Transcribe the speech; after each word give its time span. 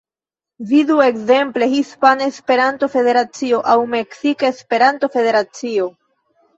Vidu 0.69 0.95
ekzemple 1.07 1.67
Hispana 1.75 2.27
Esperanto-Federacio 2.33 3.63
aŭ 3.77 3.79
Meksika 3.95 4.53
Esperanto-Federacio. 4.59 5.93